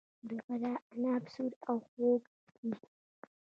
د 0.29 0.31
فراه 0.45 0.79
عناب 0.93 1.23
سور 1.33 1.51
او 1.69 1.77
خوږ 1.87 2.21
وي. 2.63 2.73